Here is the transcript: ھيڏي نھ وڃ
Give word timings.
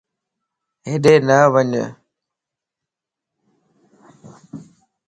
ھيڏي 0.87 1.15
نھ 1.27 1.37
وڃ 1.53 1.71